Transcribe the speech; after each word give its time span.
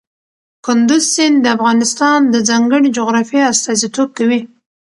کندز 0.65 1.03
سیند 1.13 1.37
د 1.41 1.45
افغانستان 1.55 2.19
د 2.33 2.35
ځانګړي 2.49 2.87
جغرافیه 2.97 3.43
استازیتوب 3.53 4.09
کوي. 4.17 4.41